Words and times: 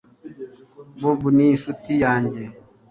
bob 1.01 1.19
ni 1.35 1.45
inshuti 1.53 1.91
yanjye 2.03 2.41